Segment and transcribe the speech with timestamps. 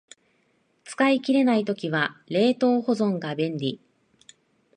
[0.83, 3.79] 使い切れない時は冷凍保存が便利